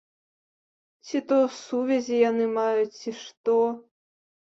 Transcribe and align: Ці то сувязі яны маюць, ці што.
Ці 1.09 1.21
то 1.33 1.37
сувязі 1.61 2.15
яны 2.29 2.45
маюць, 2.59 2.91
ці 3.01 3.11
што. 3.25 3.57